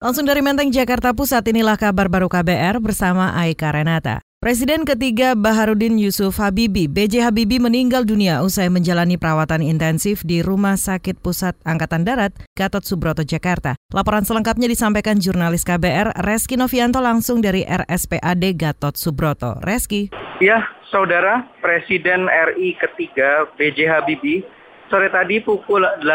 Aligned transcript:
Langsung 0.00 0.24
dari 0.24 0.40
Menteng, 0.40 0.72
Jakarta 0.72 1.12
Pusat, 1.12 1.52
inilah 1.52 1.76
kabar 1.76 2.08
baru 2.08 2.24
KBR 2.24 2.80
bersama 2.80 3.36
Aika 3.36 3.68
Renata. 3.68 4.24
Presiden 4.40 4.88
ketiga 4.88 5.36
Baharudin 5.36 6.00
Yusuf 6.00 6.40
Habibi, 6.40 6.88
B.J. 6.88 7.28
Habibi 7.28 7.60
meninggal 7.60 8.08
dunia 8.08 8.40
usai 8.40 8.72
menjalani 8.72 9.20
perawatan 9.20 9.60
intensif 9.60 10.24
di 10.24 10.40
Rumah 10.40 10.80
Sakit 10.80 11.20
Pusat 11.20 11.60
Angkatan 11.68 12.08
Darat, 12.08 12.32
Gatot 12.56 12.80
Subroto, 12.80 13.28
Jakarta. 13.28 13.76
Laporan 13.92 14.24
selengkapnya 14.24 14.72
disampaikan 14.72 15.20
jurnalis 15.20 15.68
KBR 15.68 16.16
Reski 16.24 16.56
Novianto 16.56 17.04
langsung 17.04 17.44
dari 17.44 17.60
RSPAD 17.68 18.56
Gatot 18.56 18.96
Subroto. 18.96 19.60
Reski. 19.60 20.08
Ya, 20.40 20.64
Saudara 20.88 21.44
Presiden 21.60 22.24
RI 22.24 22.72
ketiga 22.80 23.52
B.J. 23.60 23.84
Habibie, 23.84 24.48
sore 24.88 25.12
tadi 25.12 25.44
pukul 25.44 25.84
18 26.00 26.08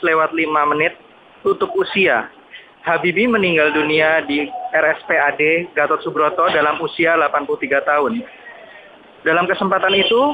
lewat 0.00 0.32
5 0.32 0.72
menit 0.72 0.96
tutup 1.44 1.76
usia 1.76 2.32
Habibie 2.88 3.28
meninggal 3.28 3.76
dunia 3.76 4.24
di 4.24 4.48
RSPAD 4.72 5.76
Gatot 5.76 6.00
Subroto 6.00 6.48
dalam 6.48 6.80
usia 6.80 7.20
83 7.20 7.84
tahun. 7.84 8.24
Dalam 9.28 9.44
kesempatan 9.44 9.92
itu, 9.92 10.32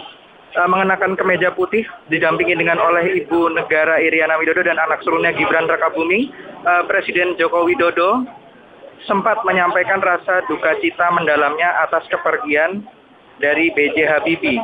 uh, 0.54 0.68
mengenakan 0.70 1.18
kemeja 1.18 1.50
putih 1.50 1.82
didampingi 2.06 2.54
dengan 2.54 2.78
oleh 2.78 3.26
Ibu 3.26 3.58
Negara 3.58 3.98
Iriana 3.98 4.38
Widodo 4.38 4.62
dan 4.62 4.78
anak 4.78 5.02
sulungnya 5.02 5.34
Gibran 5.34 5.66
Rakabuming, 5.66 6.30
uh, 6.62 6.86
Presiden 6.86 7.34
Joko 7.42 7.66
Widodo 7.66 8.22
sempat 9.10 9.42
menyampaikan 9.42 9.98
rasa 9.98 10.46
duka 10.46 10.78
cita 10.78 11.10
mendalamnya 11.10 11.82
atas 11.84 12.06
kepergian 12.06 12.86
dari 13.42 13.74
B.J. 13.74 13.98
Habibie. 14.06 14.62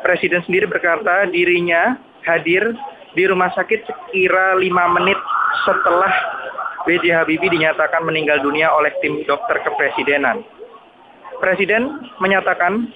Presiden 0.00 0.40
sendiri 0.48 0.64
berkata 0.64 1.28
dirinya 1.28 2.00
hadir 2.24 2.72
di 3.12 3.28
rumah 3.28 3.52
sakit 3.52 3.84
sekira 3.84 4.56
lima 4.56 4.88
menit 4.96 5.20
setelah 5.68 6.39
B.J. 6.88 7.12
Habibie 7.12 7.52
dinyatakan 7.52 8.04
meninggal 8.08 8.40
dunia 8.40 8.72
oleh 8.72 8.92
tim 9.04 9.20
dokter 9.28 9.60
kepresidenan. 9.60 10.40
Presiden 11.40 12.08
menyatakan 12.20 12.88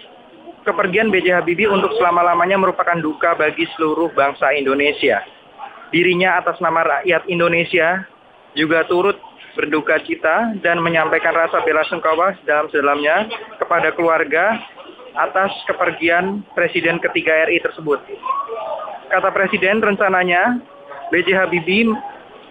kepergian 0.64 1.12
B.J. 1.12 1.41
Habibie 1.41 1.68
untuk 1.68 1.92
selama-lamanya 2.00 2.56
merupakan 2.56 2.96
duka 2.96 3.36
bagi 3.36 3.68
seluruh 3.76 4.12
bangsa 4.16 4.52
Indonesia. 4.56 5.20
Dirinya 5.92 6.41
atas 6.41 6.58
nama 6.58 6.82
rakyat 6.82 7.28
Indonesia 7.28 8.08
juga 8.56 8.88
turut 8.88 9.20
berduka 9.54 10.02
cita 10.02 10.56
dan 10.64 10.82
menyampaikan 10.82 11.30
rasa 11.30 11.62
bela 11.62 11.86
sungkawa 11.86 12.34
dalam-dalamnya 12.42 13.30
kepada 13.62 13.94
keluarga 13.94 14.58
atas 15.14 15.54
kepergian 15.70 16.42
Presiden 16.58 16.98
ketiga 16.98 17.46
RI 17.46 17.62
tersebut. 17.62 18.02
Kata 19.14 19.30
Presiden, 19.30 19.78
rencananya 19.78 20.58
B.J. 21.14 21.38
Habibie 21.38 21.94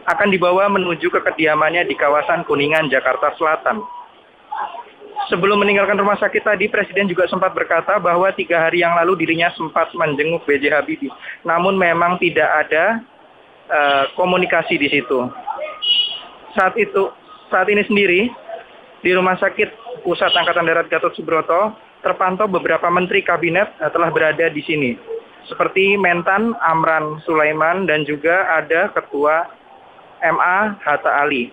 akan 0.04 0.28
dibawa 0.32 0.68
menuju 0.68 1.08
ke 1.08 1.20
kediamannya 1.23 1.88
di 1.88 1.96
kawasan 1.96 2.44
Kuningan, 2.44 2.92
Jakarta 2.92 3.32
Selatan. 3.40 3.80
Sebelum 5.32 5.64
meninggalkan 5.64 5.96
rumah 5.96 6.20
sakit 6.20 6.44
tadi, 6.44 6.68
Presiden 6.68 7.08
juga 7.08 7.23
sempat 7.32 7.56
berkata 7.56 7.96
bahwa 7.96 8.28
tiga 8.36 8.59
hari 8.59 8.84
yang 8.84 8.92
lalu 9.00 9.24
dirinya 9.24 9.48
sempat 9.56 9.96
menjenguk 9.96 10.44
B.J. 10.44 10.68
Habibie. 10.76 11.14
Namun 11.48 11.80
memang 11.80 12.20
tidak 12.20 12.68
ada 12.68 13.00
uh, 13.72 14.04
komunikasi 14.20 14.76
di 14.76 14.92
situ. 14.92 15.31
Saat 16.52 16.76
itu, 16.76 17.08
saat 17.48 17.72
ini 17.72 17.88
sendiri, 17.88 18.28
di 19.00 19.12
Rumah 19.16 19.40
Sakit 19.40 20.04
Pusat 20.04 20.44
Angkatan 20.44 20.68
Darat 20.68 20.88
Gatot 20.92 21.16
Subroto, 21.16 21.72
terpantau 22.04 22.52
beberapa 22.52 22.92
menteri 22.92 23.24
kabinet 23.24 23.80
uh, 23.80 23.88
telah 23.96 24.12
berada 24.12 24.52
di 24.52 24.59
sini. 24.59 25.00
Seperti 25.48 25.96
Mentan 25.96 26.52
Amran 26.59 27.24
Sulaiman 27.24 27.88
dan 27.88 28.04
juga 28.04 28.59
ada 28.59 28.92
Ketua 28.92 29.62
MA 30.24 30.80
Hatta 30.80 31.20
Ali. 31.20 31.52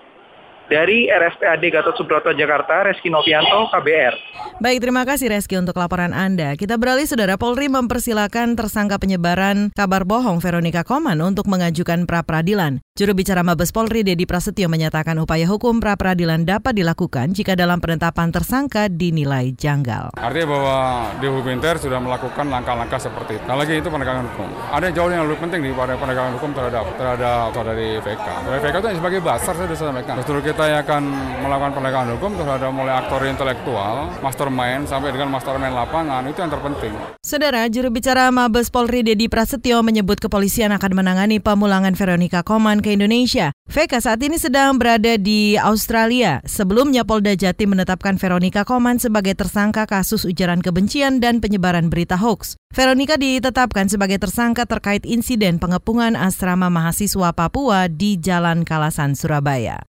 Dari 0.70 1.10
RSPAD 1.10 1.66
Gatot 1.66 1.98
Subroto 1.98 2.30
Jakarta, 2.30 2.86
Reski 2.86 3.10
Novianto, 3.10 3.66
KBR. 3.74 4.14
Baik, 4.62 4.78
terima 4.78 5.02
kasih 5.02 5.26
Reski 5.26 5.58
untuk 5.58 5.74
laporan 5.74 6.14
Anda. 6.14 6.54
Kita 6.54 6.78
beralih, 6.78 7.10
Saudara 7.10 7.34
Polri 7.34 7.66
mempersilahkan 7.66 8.54
tersangka 8.54 9.02
penyebaran 9.02 9.74
kabar 9.74 10.06
bohong 10.06 10.38
Veronica 10.38 10.86
Koman 10.86 11.18
untuk 11.26 11.50
mengajukan 11.50 12.06
pra-peradilan. 12.06 12.78
Juru 12.98 13.14
bicara 13.14 13.46
Mabes 13.46 13.70
Polri 13.70 14.02
Dedi 14.02 14.26
Prasetyo 14.26 14.66
menyatakan 14.66 15.14
upaya 15.22 15.46
hukum 15.46 15.78
pra-peradilan 15.78 16.42
dapat 16.42 16.74
dilakukan 16.74 17.30
jika 17.30 17.54
dalam 17.54 17.78
penetapan 17.78 18.34
tersangka 18.34 18.90
dinilai 18.90 19.54
janggal. 19.54 20.10
Artinya 20.18 20.46
bahwa 20.50 20.78
di 21.22 21.26
hukum 21.30 21.54
inter 21.54 21.78
sudah 21.78 22.02
melakukan 22.02 22.50
langkah-langkah 22.50 22.98
seperti 22.98 23.38
itu. 23.38 23.44
Nah 23.46 23.54
lagi 23.54 23.78
itu 23.78 23.86
penegakan 23.86 24.26
hukum. 24.34 24.50
Ada 24.74 24.90
yang 24.90 24.94
jauh 24.98 25.06
yang 25.06 25.22
lebih 25.22 25.38
penting 25.38 25.70
pada 25.70 25.94
penegakan 25.94 26.32
hukum 26.34 26.50
terhadap 26.50 26.84
terhadap 26.98 27.54
dari 27.62 27.88
VK. 28.02 28.26
Dari 28.50 28.58
VK 28.58 28.74
itu 28.82 28.88
sebagai 28.98 29.20
basar 29.22 29.54
saya 29.54 29.66
sudah 29.70 29.78
sampaikan. 29.94 30.14
Justru 30.26 30.38
kita 30.50 30.64
yang 30.66 30.80
akan 30.82 31.02
melakukan 31.46 31.72
penegakan 31.78 32.08
hukum 32.18 32.30
terhadap 32.42 32.70
mulai 32.74 32.94
aktor 32.98 33.22
intelektual, 33.22 33.94
mastermind 34.18 34.90
sampai 34.90 35.14
dengan 35.14 35.30
mastermind 35.30 35.78
lapangan 35.78 36.26
itu 36.26 36.42
yang 36.42 36.50
terpenting. 36.50 36.92
Saudara, 37.22 37.70
juru 37.70 37.94
bicara 37.94 38.34
Mabes 38.34 38.74
Polri 38.74 39.06
Dedi 39.06 39.30
Prasetyo 39.30 39.80
menyebut 39.86 40.18
kepolisian 40.18 40.74
akan 40.74 40.90
menangani 40.98 41.38
pemulangan 41.38 41.94
Veronica 41.94 42.42
Koman 42.42 42.82
ke 42.82 42.89
Indonesia. 42.94 43.50
VK 43.66 43.92
saat 43.98 44.20
ini 44.22 44.38
sedang 44.38 44.78
berada 44.78 45.18
di 45.18 45.58
Australia. 45.58 46.38
Sebelumnya 46.46 47.02
Polda 47.02 47.34
Jati 47.34 47.66
menetapkan 47.66 48.18
Veronica 48.18 48.62
Koman 48.62 49.02
sebagai 49.02 49.34
tersangka 49.34 49.90
kasus 49.90 50.22
ujaran 50.22 50.62
kebencian 50.62 51.18
dan 51.18 51.42
penyebaran 51.42 51.90
berita 51.90 52.14
hoax. 52.14 52.54
Veronica 52.70 53.18
ditetapkan 53.18 53.90
sebagai 53.90 54.22
tersangka 54.22 54.62
terkait 54.62 55.02
insiden 55.02 55.58
pengepungan 55.58 56.14
asrama 56.14 56.70
mahasiswa 56.70 57.34
Papua 57.34 57.90
di 57.90 58.14
Jalan 58.14 58.62
Kalasan, 58.62 59.18
Surabaya. 59.18 59.89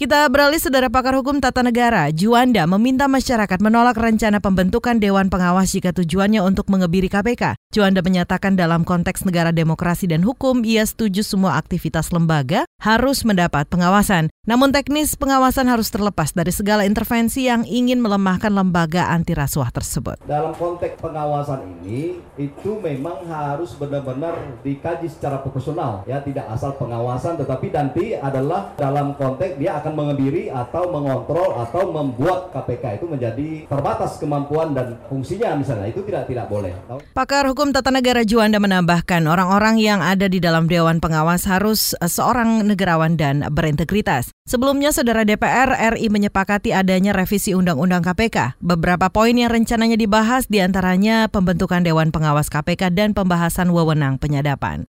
Kita 0.00 0.32
beralih 0.32 0.56
saudara 0.56 0.88
pakar 0.88 1.12
hukum 1.12 1.44
tata 1.44 1.60
negara, 1.60 2.08
Juanda 2.08 2.64
meminta 2.64 3.04
masyarakat 3.04 3.60
menolak 3.60 4.00
rencana 4.00 4.40
pembentukan 4.40 4.96
Dewan 4.96 5.28
Pengawas 5.28 5.76
jika 5.76 5.92
tujuannya 5.92 6.40
untuk 6.40 6.72
mengebiri 6.72 7.12
KPK. 7.12 7.52
Juanda 7.68 8.00
menyatakan 8.00 8.56
dalam 8.56 8.88
konteks 8.88 9.28
negara 9.28 9.52
demokrasi 9.52 10.08
dan 10.08 10.24
hukum, 10.24 10.64
ia 10.64 10.88
setuju 10.88 11.20
semua 11.20 11.60
aktivitas 11.60 12.16
lembaga 12.16 12.64
harus 12.80 13.28
mendapat 13.28 13.68
pengawasan. 13.68 14.32
Namun 14.48 14.72
teknis 14.72 15.20
pengawasan 15.20 15.68
harus 15.68 15.92
terlepas 15.92 16.32
dari 16.32 16.48
segala 16.48 16.88
intervensi 16.88 17.44
yang 17.44 17.68
ingin 17.68 18.00
melemahkan 18.00 18.48
lembaga 18.48 19.12
anti 19.12 19.36
rasuah 19.36 19.68
tersebut. 19.68 20.16
Dalam 20.24 20.56
konteks 20.56 20.96
pengawasan 20.96 21.60
ini, 21.84 22.24
itu 22.40 22.80
memang 22.80 23.28
harus 23.28 23.76
benar-benar 23.76 24.32
dikaji 24.64 25.12
secara 25.12 25.44
profesional, 25.44 26.08
ya 26.08 26.24
tidak 26.24 26.48
asal 26.48 26.72
pengawasan, 26.80 27.36
tetapi 27.36 27.68
nanti 27.68 28.16
adalah 28.16 28.72
dalam 28.80 29.12
konteks 29.12 29.60
dia 29.60 29.76
akan 29.76 29.89
akan 29.90 29.98
mengebiri 29.98 30.54
atau 30.54 30.86
mengontrol 30.94 31.58
atau 31.66 31.90
membuat 31.90 32.54
KPK 32.54 33.02
itu 33.02 33.06
menjadi 33.10 33.48
terbatas 33.66 34.22
kemampuan 34.22 34.70
dan 34.70 34.94
fungsinya 35.10 35.58
misalnya 35.58 35.90
itu 35.90 36.06
tidak 36.06 36.30
tidak 36.30 36.46
boleh. 36.46 36.70
Pakar 37.10 37.50
hukum 37.50 37.74
tata 37.74 37.90
negara 37.90 38.22
Juanda 38.22 38.62
menambahkan 38.62 39.26
orang-orang 39.26 39.82
yang 39.82 39.98
ada 39.98 40.30
di 40.30 40.38
dalam 40.38 40.70
dewan 40.70 41.02
pengawas 41.02 41.42
harus 41.50 41.98
eh, 41.98 42.06
seorang 42.06 42.62
negarawan 42.62 43.18
dan 43.18 43.42
berintegritas. 43.50 44.30
Sebelumnya 44.46 44.94
saudara 44.94 45.26
DPR 45.26 45.98
RI 45.98 46.06
menyepakati 46.06 46.70
adanya 46.70 47.10
revisi 47.10 47.50
undang-undang 47.50 48.06
KPK. 48.06 48.62
Beberapa 48.62 49.10
poin 49.10 49.34
yang 49.34 49.50
rencananya 49.50 49.98
dibahas 49.98 50.46
di 50.46 50.62
antaranya 50.62 51.26
pembentukan 51.26 51.82
dewan 51.82 52.14
pengawas 52.14 52.46
KPK 52.46 52.94
dan 52.94 53.10
pembahasan 53.10 53.74
wewenang 53.74 54.22
penyadapan. 54.22 54.89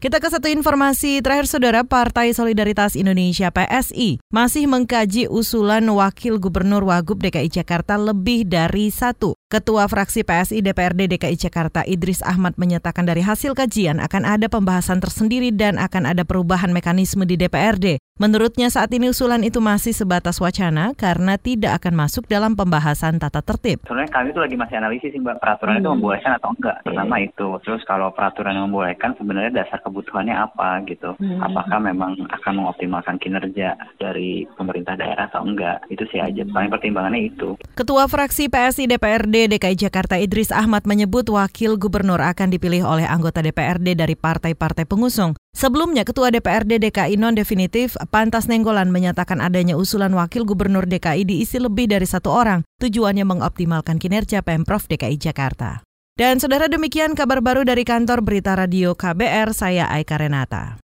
Kita 0.00 0.16
ke 0.16 0.32
satu 0.32 0.48
informasi 0.48 1.20
terakhir 1.20 1.44
saudara 1.44 1.84
Partai 1.84 2.32
Solidaritas 2.32 2.96
Indonesia 2.96 3.52
PSI 3.52 4.16
masih 4.32 4.64
mengkaji 4.64 5.28
usulan 5.28 5.84
Wakil 5.92 6.40
Gubernur 6.40 6.88
Wagub 6.88 7.20
DKI 7.20 7.52
Jakarta 7.52 8.00
lebih 8.00 8.48
dari 8.48 8.88
satu. 8.88 9.36
Ketua 9.52 9.84
fraksi 9.92 10.24
PSI 10.24 10.64
DPRD 10.64 11.04
DKI 11.04 11.36
Jakarta 11.36 11.84
Idris 11.84 12.24
Ahmad 12.24 12.56
menyatakan 12.56 13.04
dari 13.04 13.20
hasil 13.20 13.52
kajian 13.52 14.00
akan 14.00 14.24
ada 14.24 14.48
pembahasan 14.48 15.04
tersendiri 15.04 15.52
dan 15.52 15.76
akan 15.76 16.08
ada 16.08 16.24
perubahan 16.24 16.72
mekanisme 16.72 17.28
di 17.28 17.36
DPRD. 17.36 18.00
Menurutnya 18.20 18.68
saat 18.68 18.92
ini 18.92 19.08
usulan 19.08 19.40
itu 19.40 19.64
masih 19.64 19.96
sebatas 19.96 20.44
wacana 20.44 20.92
karena 20.92 21.40
tidak 21.40 21.80
akan 21.80 22.04
masuk 22.04 22.28
dalam 22.28 22.52
pembahasan 22.52 23.16
tata 23.16 23.40
tertib. 23.40 23.80
Sebenarnya 23.88 24.12
kami 24.12 24.36
itu 24.36 24.40
lagi 24.44 24.56
masih 24.60 24.76
analisis 24.76 25.08
sih 25.16 25.20
Mbak, 25.24 25.40
peraturan 25.40 25.72
hmm. 25.72 25.80
itu 25.80 25.88
membolehkan 25.88 26.32
atau 26.36 26.52
enggak. 26.52 26.76
Pertama 26.84 27.16
itu. 27.16 27.48
Terus 27.64 27.80
kalau 27.88 28.12
peraturan 28.12 28.60
yang 28.60 28.68
membolehkan 28.68 29.16
sebenarnya 29.16 29.64
dasar 29.64 29.80
kebutuhannya 29.80 30.36
apa 30.36 30.84
gitu. 30.84 31.16
Hmm. 31.16 31.40
Apakah 31.48 31.80
memang 31.80 32.20
akan 32.28 32.52
mengoptimalkan 32.60 33.16
kinerja 33.16 33.80
dari 33.96 34.44
pemerintah 34.52 35.00
daerah 35.00 35.24
atau 35.32 35.40
enggak. 35.40 35.80
Itu 35.88 36.04
sih 36.12 36.20
aja. 36.20 36.44
Hmm. 36.44 36.52
Paling 36.52 36.70
pertimbangannya 36.76 37.32
itu. 37.32 37.56
Ketua 37.72 38.04
fraksi 38.04 38.52
PSI 38.52 38.84
DPRD 38.84 39.56
DKI 39.56 39.88
Jakarta 39.88 40.20
Idris 40.20 40.52
Ahmad 40.52 40.84
menyebut 40.84 41.24
wakil 41.32 41.80
gubernur 41.80 42.20
akan 42.20 42.52
dipilih 42.52 42.84
oleh 42.84 43.08
anggota 43.08 43.40
DPRD 43.40 43.96
dari 43.96 44.12
partai-partai 44.12 44.84
pengusung. 44.84 45.32
Sebelumnya, 45.50 46.06
Ketua 46.06 46.30
DPRD 46.30 46.78
DKI 46.78 47.18
non-definitif 47.18 47.98
Pantas 48.14 48.46
Nenggolan 48.46 48.94
menyatakan 48.94 49.42
adanya 49.42 49.74
usulan 49.74 50.14
wakil 50.14 50.46
gubernur 50.46 50.86
DKI 50.86 51.26
diisi 51.26 51.58
lebih 51.58 51.90
dari 51.90 52.06
satu 52.06 52.30
orang. 52.30 52.62
Tujuannya 52.78 53.26
mengoptimalkan 53.26 53.98
kinerja 53.98 54.46
Pemprov 54.46 54.86
DKI 54.86 55.18
Jakarta. 55.18 55.82
Dan 56.14 56.36
saudara 56.36 56.68
demikian 56.68 57.16
kabar 57.16 57.40
baru 57.40 57.64
dari 57.64 57.82
kantor 57.82 58.20
Berita 58.20 58.52
Radio 58.54 58.94
KBR, 58.94 59.56
saya 59.56 59.88
Aika 59.88 60.20
Renata. 60.20 60.78